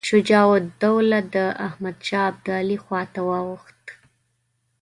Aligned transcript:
شجاع 0.09 0.47
الدوله 0.61 1.19
د 1.35 1.37
احمدشاه 1.67 2.25
ابدالي 2.31 2.77
خواته 2.83 3.21
واوښت. 3.29 3.81